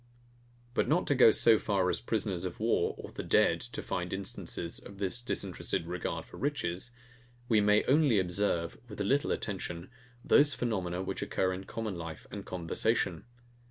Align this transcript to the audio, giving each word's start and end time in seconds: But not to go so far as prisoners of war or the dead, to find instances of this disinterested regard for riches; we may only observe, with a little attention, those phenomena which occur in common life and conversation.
But 0.73 0.87
not 0.87 1.05
to 1.05 1.13
go 1.13 1.29
so 1.29 1.59
far 1.59 1.87
as 1.87 2.01
prisoners 2.01 2.43
of 2.43 2.59
war 2.59 2.95
or 2.97 3.11
the 3.11 3.21
dead, 3.21 3.61
to 3.61 3.83
find 3.83 4.11
instances 4.11 4.79
of 4.79 4.97
this 4.97 5.21
disinterested 5.21 5.85
regard 5.85 6.25
for 6.25 6.37
riches; 6.37 6.89
we 7.47 7.61
may 7.61 7.83
only 7.83 8.17
observe, 8.17 8.79
with 8.89 8.99
a 8.99 9.03
little 9.05 9.31
attention, 9.31 9.91
those 10.25 10.55
phenomena 10.55 11.03
which 11.03 11.21
occur 11.21 11.53
in 11.53 11.65
common 11.65 11.93
life 11.93 12.25
and 12.31 12.47
conversation. 12.47 13.25